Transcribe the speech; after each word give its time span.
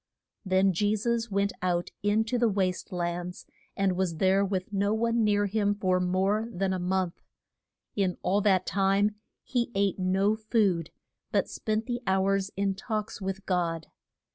Then 0.43 0.73
Je 0.73 0.95
sus 0.95 1.29
went 1.29 1.53
out 1.61 1.91
in 2.01 2.23
to 2.23 2.39
the 2.39 2.49
waste 2.49 2.91
lands, 2.91 3.45
and 3.77 3.95
was 3.95 4.15
there 4.15 4.43
with 4.43 4.73
no 4.73 4.95
one 4.95 5.23
near 5.23 5.45
him 5.45 5.75
for 5.75 5.99
more 5.99 6.47
than 6.51 6.73
a 6.73 6.79
month. 6.79 7.21
In 7.95 8.17
all 8.23 8.41
that 8.41 8.65
time 8.65 9.17
he 9.43 9.69
ate 9.75 9.99
no 9.99 10.35
food, 10.35 10.89
but 11.31 11.47
spent 11.47 11.85
the 11.85 12.01
hours 12.07 12.49
in 12.57 12.73
talks 12.73 13.21
with 13.21 13.45
God. 13.45 13.89